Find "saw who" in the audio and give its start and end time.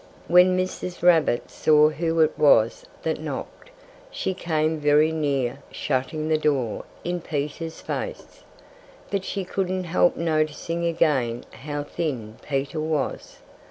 1.51-2.21